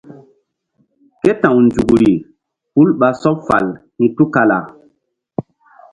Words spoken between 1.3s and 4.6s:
ta̧w nzukri hul ɓa sɔɓ fal hi̧ tukala.